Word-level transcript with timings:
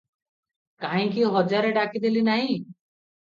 କାହିଁକି 0.85 1.27
ହଜାରେ 1.35 1.75
ଡାକିଦେଲି 1.77 2.25
ନାହିଁ? 2.31 2.59